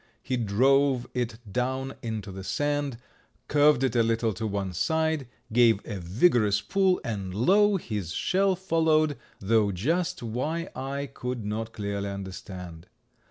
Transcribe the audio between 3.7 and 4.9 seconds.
it a little to one